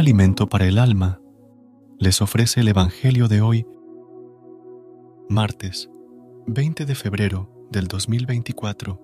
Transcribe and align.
alimento 0.00 0.48
para 0.48 0.66
el 0.66 0.78
alma, 0.78 1.20
les 1.98 2.22
ofrece 2.22 2.60
el 2.60 2.68
Evangelio 2.68 3.28
de 3.28 3.42
hoy, 3.42 3.66
martes 5.28 5.90
20 6.46 6.86
de 6.86 6.94
febrero 6.94 7.50
del 7.70 7.86
2024. 7.86 8.98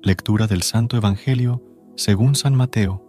Lectura 0.00 0.46
del 0.46 0.62
Santo 0.62 0.96
Evangelio 0.96 1.62
según 1.94 2.36
San 2.36 2.54
Mateo, 2.54 3.04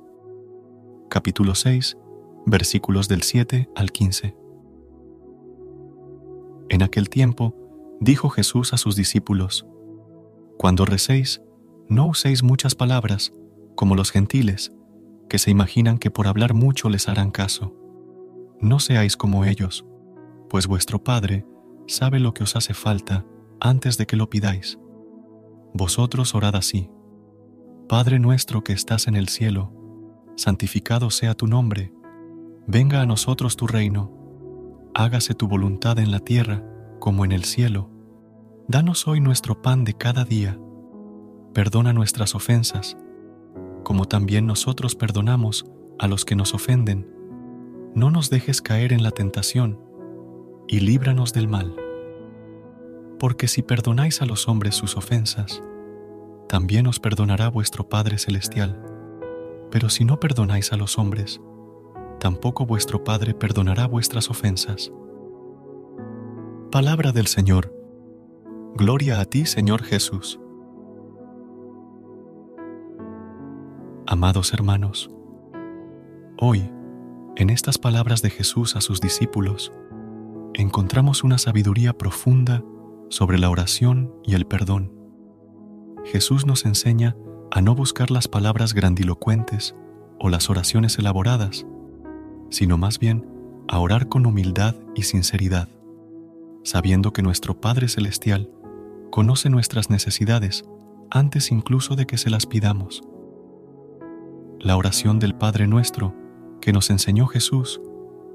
capítulo 1.09 1.55
6, 1.55 1.97
versículos 2.45 3.07
del 3.07 3.21
7 3.21 3.69
al 3.77 3.93
15. 3.93 4.35
En 6.67 6.83
aquel 6.83 7.07
tiempo 7.07 7.55
dijo 8.01 8.27
Jesús 8.27 8.73
a 8.73 8.77
sus 8.77 8.97
discípulos, 8.97 9.65
Cuando 10.57 10.83
recéis, 10.83 11.41
no 11.89 12.07
uséis 12.07 12.43
muchas 12.43 12.75
palabras, 12.75 13.33
como 13.75 13.95
los 13.95 14.11
gentiles, 14.11 14.73
que 15.29 15.39
se 15.39 15.51
imaginan 15.51 15.97
que 15.97 16.11
por 16.11 16.27
hablar 16.27 16.53
mucho 16.53 16.89
les 16.89 17.09
harán 17.09 17.31
caso. 17.31 17.75
No 18.59 18.79
seáis 18.79 19.17
como 19.17 19.45
ellos, 19.45 19.85
pues 20.49 20.67
vuestro 20.67 21.03
Padre 21.03 21.45
sabe 21.87 22.19
lo 22.19 22.33
que 22.33 22.43
os 22.43 22.55
hace 22.55 22.73
falta 22.73 23.25
antes 23.59 23.97
de 23.97 24.05
que 24.05 24.15
lo 24.15 24.29
pidáis. 24.29 24.79
Vosotros 25.73 26.35
orad 26.35 26.55
así. 26.55 26.89
Padre 27.89 28.19
nuestro 28.19 28.63
que 28.63 28.73
estás 28.73 29.07
en 29.07 29.15
el 29.15 29.27
cielo, 29.27 29.73
santificado 30.35 31.09
sea 31.09 31.33
tu 31.33 31.47
nombre, 31.47 31.93
venga 32.67 33.01
a 33.01 33.05
nosotros 33.05 33.57
tu 33.57 33.67
reino, 33.67 34.11
hágase 34.93 35.33
tu 35.33 35.47
voluntad 35.47 35.99
en 35.99 36.11
la 36.11 36.19
tierra 36.19 36.63
como 36.99 37.25
en 37.25 37.31
el 37.31 37.43
cielo. 37.43 37.89
Danos 38.67 39.07
hoy 39.07 39.19
nuestro 39.19 39.61
pan 39.61 39.83
de 39.83 39.93
cada 39.95 40.23
día 40.23 40.57
Perdona 41.53 41.93
nuestras 41.93 42.33
ofensas, 42.35 42.97
como 43.83 44.05
también 44.05 44.47
nosotros 44.47 44.95
perdonamos 44.95 45.65
a 45.99 46.07
los 46.07 46.25
que 46.25 46.35
nos 46.35 46.53
ofenden. 46.53 47.07
No 47.93 48.09
nos 48.09 48.29
dejes 48.29 48.61
caer 48.61 48.91
en 48.91 49.03
la 49.03 49.11
tentación, 49.11 49.79
y 50.67 50.79
líbranos 50.79 51.31
del 51.33 51.47
mal. 51.47 51.75
Porque 53.19 53.47
si 53.47 53.61
perdonáis 53.61 54.21
a 54.21 54.25
los 54.25 54.47
hombres 54.47 54.75
sus 54.75 54.97
ofensas, 54.97 55.61
también 56.49 56.87
os 56.87 56.99
perdonará 56.99 57.49
vuestro 57.49 57.87
Padre 57.87 58.17
Celestial. 58.17 58.81
Pero 59.69 59.89
si 59.89 60.05
no 60.05 60.19
perdonáis 60.19 60.73
a 60.73 60.77
los 60.77 60.97
hombres, 60.97 61.39
tampoco 62.19 62.65
vuestro 62.65 63.03
Padre 63.03 63.33
perdonará 63.33 63.85
vuestras 63.85 64.29
ofensas. 64.29 64.91
Palabra 66.71 67.11
del 67.11 67.27
Señor. 67.27 67.71
Gloria 68.75 69.19
a 69.19 69.25
ti, 69.25 69.45
Señor 69.45 69.83
Jesús. 69.83 70.39
Amados 74.13 74.53
hermanos, 74.53 75.09
hoy, 76.37 76.69
en 77.35 77.49
estas 77.49 77.79
palabras 77.79 78.21
de 78.21 78.29
Jesús 78.29 78.75
a 78.75 78.81
sus 78.81 79.01
discípulos, 79.01 79.73
encontramos 80.53 81.23
una 81.23 81.39
sabiduría 81.39 81.97
profunda 81.97 82.63
sobre 83.09 83.39
la 83.39 83.49
oración 83.49 84.13
y 84.23 84.35
el 84.35 84.45
perdón. 84.45 84.93
Jesús 86.05 86.45
nos 86.45 86.65
enseña 86.65 87.17
a 87.49 87.61
no 87.61 87.73
buscar 87.73 88.11
las 88.11 88.27
palabras 88.27 88.75
grandilocuentes 88.75 89.75
o 90.19 90.29
las 90.29 90.47
oraciones 90.47 90.99
elaboradas, 90.99 91.65
sino 92.51 92.77
más 92.77 92.99
bien 92.99 93.25
a 93.67 93.79
orar 93.79 94.09
con 94.09 94.27
humildad 94.27 94.75
y 94.93 95.01
sinceridad, 95.01 95.69
sabiendo 96.63 97.13
que 97.13 97.23
nuestro 97.23 97.59
Padre 97.59 97.87
Celestial 97.87 98.51
conoce 99.09 99.49
nuestras 99.49 99.89
necesidades 99.89 100.65
antes 101.09 101.51
incluso 101.51 101.95
de 101.95 102.05
que 102.05 102.19
se 102.19 102.29
las 102.29 102.45
pidamos 102.45 103.01
la 104.63 104.77
oración 104.77 105.19
del 105.19 105.35
Padre 105.35 105.67
Nuestro 105.67 106.15
que 106.61 106.71
nos 106.71 106.89
enseñó 106.89 107.27
Jesús 107.27 107.81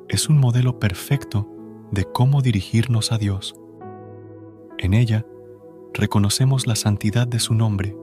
es 0.09 0.29
un 0.29 0.39
modelo 0.39 0.79
perfecto 0.79 1.49
de 1.91 2.05
cómo 2.05 2.43
dirigirnos 2.43 3.13
a 3.13 3.19
Dios. 3.19 3.57
En 4.77 4.93
ella 4.93 5.25
reconocemos 5.95 6.67
la 6.67 6.77
santidad 6.77 7.27
de 7.27 7.41
su 7.41 7.55
nombre, 7.55 7.97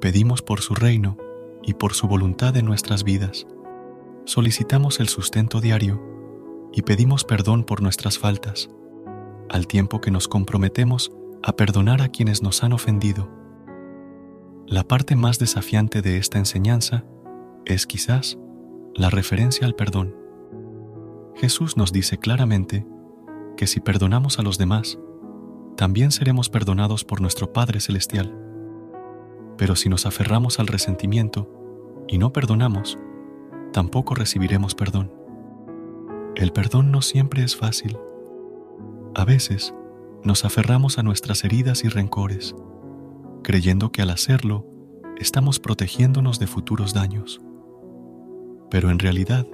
pedimos 0.00 0.40
por 0.40 0.60
su 0.60 0.76
reino 0.76 1.16
y 1.64 1.74
por 1.74 1.94
su 1.94 2.06
voluntad 2.06 2.56
en 2.56 2.64
nuestras 2.64 3.02
vidas, 3.02 3.48
solicitamos 4.24 5.00
el 5.00 5.08
sustento 5.08 5.60
diario 5.60 6.00
y 6.72 6.82
pedimos 6.82 7.24
perdón 7.24 7.64
por 7.64 7.82
nuestras 7.82 8.20
faltas, 8.20 8.70
al 9.50 9.66
tiempo 9.66 10.00
que 10.00 10.12
nos 10.12 10.28
comprometemos 10.28 11.10
a 11.42 11.56
perdonar 11.56 12.02
a 12.02 12.08
quienes 12.08 12.40
nos 12.40 12.62
han 12.62 12.72
ofendido. 12.72 13.28
La 14.64 14.84
parte 14.84 15.16
más 15.16 15.40
desafiante 15.40 16.02
de 16.02 16.18
esta 16.18 16.38
enseñanza 16.38 17.04
es 17.64 17.86
quizás 17.86 18.38
la 18.94 19.10
referencia 19.10 19.66
al 19.66 19.74
perdón. 19.74 20.14
Jesús 21.36 21.76
nos 21.76 21.92
dice 21.92 22.18
claramente 22.18 22.86
que 23.56 23.66
si 23.66 23.80
perdonamos 23.80 24.38
a 24.38 24.42
los 24.42 24.58
demás, 24.58 24.98
también 25.76 26.10
seremos 26.10 26.48
perdonados 26.48 27.04
por 27.04 27.20
nuestro 27.20 27.52
Padre 27.52 27.80
Celestial. 27.80 28.36
Pero 29.56 29.76
si 29.76 29.88
nos 29.88 30.06
aferramos 30.06 30.58
al 30.58 30.66
resentimiento 30.66 31.48
y 32.08 32.18
no 32.18 32.32
perdonamos, 32.32 32.98
tampoco 33.72 34.14
recibiremos 34.14 34.74
perdón. 34.74 35.12
El 36.34 36.52
perdón 36.52 36.90
no 36.90 37.02
siempre 37.02 37.42
es 37.42 37.56
fácil. 37.56 37.98
A 39.14 39.24
veces 39.24 39.74
nos 40.24 40.44
aferramos 40.44 40.98
a 40.98 41.02
nuestras 41.02 41.44
heridas 41.44 41.84
y 41.84 41.88
rencores, 41.88 42.54
creyendo 43.42 43.92
que 43.92 44.02
al 44.02 44.10
hacerlo 44.10 44.66
estamos 45.18 45.60
protegiéndonos 45.60 46.38
de 46.38 46.46
futuros 46.46 46.94
daños. 46.94 47.40
Pero 48.72 48.90
en 48.90 48.98
realidad, 48.98 49.46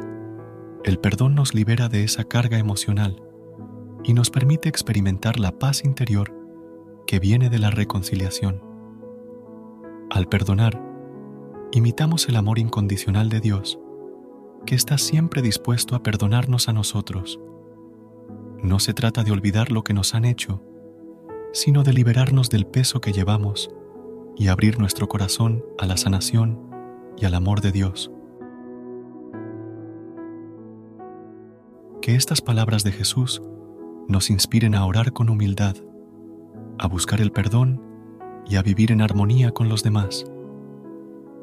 el 0.85 1.01
perdón 1.01 1.35
nos 1.35 1.53
libera 1.53 1.89
de 1.89 2.05
esa 2.05 2.23
carga 2.23 2.57
emocional 2.57 3.21
y 4.05 4.15
nos 4.15 4.31
permite 4.31 4.69
experimentar 4.69 5.41
la 5.41 5.59
paz 5.59 5.85
interior 5.85 6.33
que 7.05 7.19
viene 7.19 7.51
de 7.51 7.59
la 7.59 7.71
reconciliación. 7.71 8.63
Al 10.09 10.29
perdonar, 10.29 10.81
imitamos 11.73 12.29
el 12.29 12.37
amor 12.37 12.61
incondicional 12.61 13.29
de 13.29 13.41
Dios, 13.41 13.81
que 14.65 14.77
está 14.77 14.99
siempre 14.99 15.43
dispuesto 15.43 15.97
a 15.97 16.05
perdonarnos 16.05 16.69
a 16.69 16.73
nosotros. 16.73 17.41
No 18.63 18.79
se 18.79 18.95
trata 18.95 19.25
de 19.25 19.33
olvidar 19.33 19.73
lo 19.73 19.83
que 19.83 19.95
nos 19.95 20.15
han 20.15 20.27
hecho, 20.27 20.63
sino 21.53 21.83
de 21.83 21.93
liberarnos 21.93 22.51
del 22.51 22.67
peso 22.67 23.01
que 23.01 23.13
llevamos 23.13 23.69
y 24.37 24.47
abrir 24.47 24.79
nuestro 24.79 25.09
corazón 25.09 25.65
a 25.77 25.87
la 25.87 25.97
sanación 25.97 26.71
y 27.17 27.25
al 27.25 27.35
amor 27.35 27.63
de 27.63 27.73
Dios. 27.73 28.13
Que 32.09 32.15
estas 32.15 32.41
palabras 32.41 32.85
de 32.85 32.93
Jesús 32.93 33.43
nos 34.09 34.31
inspiren 34.31 34.75
a 34.75 34.87
orar 34.87 35.13
con 35.13 35.29
humildad, 35.29 35.77
a 36.79 36.89
buscar 36.89 37.21
el 37.21 37.33
perdón 37.33 37.83
y 38.49 38.57
a 38.57 38.63
vivir 38.63 38.93
en 38.93 39.03
armonía 39.03 39.51
con 39.51 39.69
los 39.69 39.83
demás. 39.83 40.25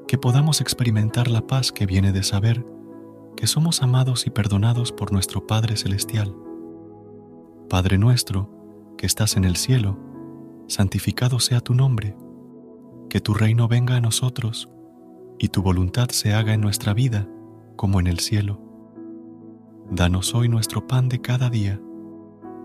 Que 0.08 0.18
podamos 0.18 0.62
experimentar 0.62 1.28
la 1.28 1.46
paz 1.46 1.72
que 1.72 1.86
viene 1.86 2.12
de 2.12 2.24
saber 2.24 2.66
que 3.38 3.46
somos 3.46 3.84
amados 3.84 4.25
y 4.25 4.31
perdonados 4.31 4.92
por 4.92 5.12
nuestro 5.12 5.46
Padre 5.46 5.78
Celestial. 5.78 6.36
Padre 7.70 8.00
nuestro, 8.00 8.50
que 8.98 9.06
estás 9.06 9.38
en 9.38 9.44
el 9.44 9.58
cielo, 9.58 10.00
santificado 10.68 11.40
sea 11.40 11.59
tu 11.59 11.75
nombre, 11.75 12.18
que 13.08 13.22
tu 13.22 13.36
reino 13.36 13.68
venga 13.68 13.98
a 13.98 14.02
nosotros 14.02 14.68
y 15.38 15.50
tu 15.50 15.62
voluntad 15.62 16.09
se 16.09 16.34
haga 16.34 16.56
en 16.56 16.62
nuestra 16.62 16.96
vida 16.96 17.30
como 17.75 18.00
en 18.00 18.08
el 18.08 18.18
cielo. 18.18 18.65
Danos 19.91 20.34
hoy 20.34 20.50
nuestro 20.50 20.88
pan 20.88 21.09
de 21.09 21.22
cada 21.22 21.51
día, 21.51 21.79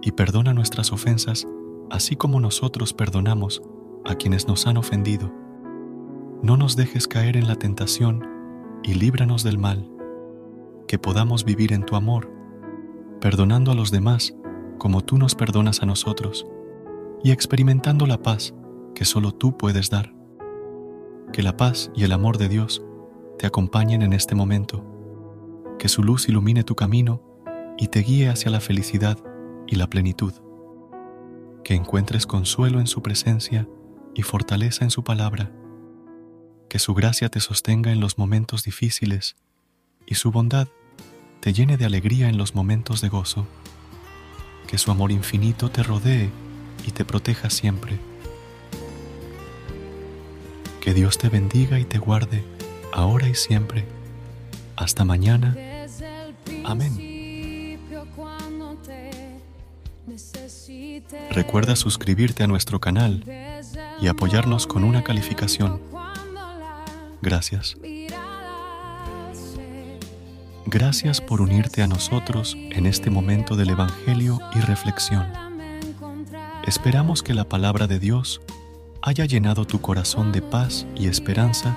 y 0.00 0.12
perdona 0.12 0.54
nuestras 0.54 0.90
ofensas, 0.90 1.46
así 1.90 2.16
como 2.16 2.40
nosotros 2.40 2.94
perdonamos 2.94 3.62
a 4.06 4.14
quienes 4.14 4.48
nos 4.48 4.66
han 4.66 4.78
ofendido. 4.78 5.30
No 6.42 6.56
nos 6.56 6.76
dejes 6.76 7.06
caer 7.06 7.36
en 7.36 7.46
la 7.46 7.56
tentación, 7.56 8.26
y 8.82 8.94
líbranos 8.94 9.44
del 9.44 9.58
mal, 9.58 9.90
que 10.88 10.98
podamos 10.98 11.44
vivir 11.44 11.74
en 11.74 11.84
tu 11.84 11.94
amor, 11.94 12.32
perdonando 13.20 13.70
a 13.70 13.74
los 13.74 13.90
demás 13.90 14.34
como 14.78 15.02
tú 15.02 15.18
nos 15.18 15.34
perdonas 15.34 15.82
a 15.82 15.86
nosotros, 15.86 16.46
y 17.22 17.32
experimentando 17.32 18.06
la 18.06 18.22
paz 18.22 18.54
que 18.94 19.04
solo 19.04 19.32
tú 19.32 19.58
puedes 19.58 19.90
dar. 19.90 20.14
Que 21.34 21.42
la 21.42 21.58
paz 21.58 21.92
y 21.94 22.04
el 22.04 22.12
amor 22.12 22.38
de 22.38 22.48
Dios 22.48 22.82
te 23.38 23.46
acompañen 23.46 24.00
en 24.00 24.14
este 24.14 24.34
momento 24.34 24.89
que 25.80 25.88
su 25.88 26.02
luz 26.02 26.28
ilumine 26.28 26.62
tu 26.62 26.76
camino 26.76 27.22
y 27.78 27.88
te 27.88 28.00
guíe 28.00 28.28
hacia 28.28 28.50
la 28.50 28.60
felicidad 28.60 29.18
y 29.66 29.76
la 29.76 29.88
plenitud. 29.88 30.34
Que 31.64 31.74
encuentres 31.74 32.26
consuelo 32.26 32.80
en 32.80 32.86
su 32.86 33.00
presencia 33.02 33.66
y 34.14 34.20
fortaleza 34.20 34.84
en 34.84 34.90
su 34.90 35.02
palabra. 35.04 35.50
Que 36.68 36.78
su 36.78 36.92
gracia 36.92 37.30
te 37.30 37.40
sostenga 37.40 37.92
en 37.92 38.00
los 38.00 38.18
momentos 38.18 38.62
difíciles 38.62 39.36
y 40.06 40.16
su 40.16 40.30
bondad 40.30 40.68
te 41.40 41.54
llene 41.54 41.78
de 41.78 41.86
alegría 41.86 42.28
en 42.28 42.36
los 42.36 42.54
momentos 42.54 43.00
de 43.00 43.08
gozo. 43.08 43.46
Que 44.66 44.76
su 44.76 44.90
amor 44.90 45.10
infinito 45.10 45.70
te 45.70 45.82
rodee 45.82 46.28
y 46.86 46.90
te 46.90 47.06
proteja 47.06 47.48
siempre. 47.48 47.98
Que 50.82 50.92
Dios 50.92 51.16
te 51.16 51.30
bendiga 51.30 51.80
y 51.80 51.86
te 51.86 51.96
guarde, 51.96 52.44
ahora 52.92 53.30
y 53.30 53.34
siempre. 53.34 53.86
Hasta 54.80 55.04
mañana. 55.04 55.54
Amén. 56.64 57.78
Recuerda 61.30 61.76
suscribirte 61.76 62.44
a 62.44 62.46
nuestro 62.46 62.80
canal 62.80 63.22
y 64.00 64.08
apoyarnos 64.08 64.66
con 64.66 64.84
una 64.84 65.04
calificación. 65.04 65.82
Gracias. 67.20 67.76
Gracias 70.64 71.20
por 71.20 71.42
unirte 71.42 71.82
a 71.82 71.86
nosotros 71.86 72.56
en 72.56 72.86
este 72.86 73.10
momento 73.10 73.56
del 73.56 73.70
Evangelio 73.70 74.38
y 74.54 74.60
reflexión. 74.60 75.26
Esperamos 76.66 77.22
que 77.22 77.34
la 77.34 77.44
palabra 77.44 77.86
de 77.86 77.98
Dios 77.98 78.40
haya 79.02 79.26
llenado 79.26 79.66
tu 79.66 79.82
corazón 79.82 80.32
de 80.32 80.40
paz 80.40 80.86
y 80.96 81.06
esperanza 81.06 81.76